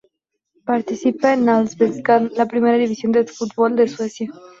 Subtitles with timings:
[0.65, 4.31] Participa en la Allsvenskan, la primera división de fútbol de Suecia.